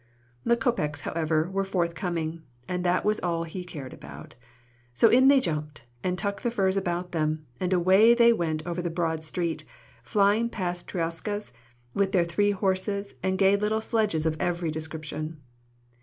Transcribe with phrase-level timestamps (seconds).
[0.43, 4.33] The kopeks, however, were forth coming, and that was all he cared about;
[4.95, 8.81] so in they jumped, and tucked the furs about them, and away they went over
[8.81, 9.63] the broad street,
[10.01, 11.53] flying past troiskas,
[11.93, 15.39] with their three horses, and gay little sledges of every description.